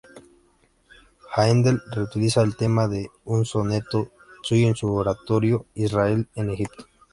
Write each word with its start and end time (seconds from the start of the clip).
Haendel 1.35 1.79
reutiliza 1.91 2.41
el 2.41 2.55
tema 2.55 2.87
de 2.87 3.11
un 3.25 3.45
soneto 3.45 4.09
suyo 4.41 4.67
en 4.69 4.75
su 4.75 4.91
oratorio 4.91 5.67
"Israel 5.75 6.27
en 6.33 6.49
Egipto". 6.49 6.87